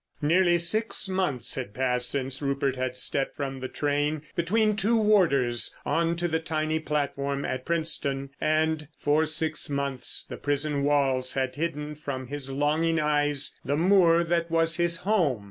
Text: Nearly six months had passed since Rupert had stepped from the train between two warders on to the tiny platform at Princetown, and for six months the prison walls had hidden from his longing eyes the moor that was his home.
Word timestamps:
Nearly 0.23 0.57
six 0.57 1.07
months 1.07 1.53
had 1.53 1.75
passed 1.75 2.09
since 2.09 2.41
Rupert 2.41 2.75
had 2.75 2.97
stepped 2.97 3.35
from 3.37 3.59
the 3.59 3.67
train 3.67 4.23
between 4.35 4.75
two 4.75 4.97
warders 4.97 5.75
on 5.85 6.15
to 6.15 6.27
the 6.27 6.39
tiny 6.39 6.79
platform 6.79 7.45
at 7.45 7.65
Princetown, 7.65 8.31
and 8.41 8.87
for 8.97 9.27
six 9.27 9.69
months 9.69 10.25
the 10.25 10.37
prison 10.37 10.83
walls 10.83 11.35
had 11.35 11.53
hidden 11.53 11.93
from 11.93 12.29
his 12.29 12.49
longing 12.51 12.99
eyes 12.99 13.59
the 13.63 13.77
moor 13.77 14.23
that 14.23 14.49
was 14.49 14.77
his 14.77 14.97
home. 15.05 15.39